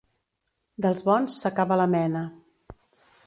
Dels 0.85 1.03
bons 1.09 1.37
s'acaba 1.43 1.79
la 1.81 1.87
mena. 1.97 2.27